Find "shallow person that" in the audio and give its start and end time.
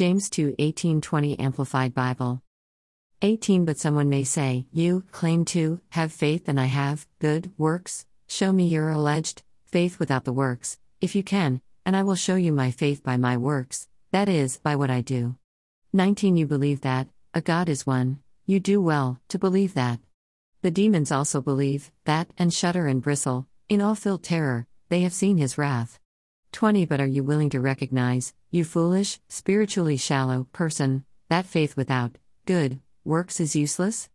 29.96-31.46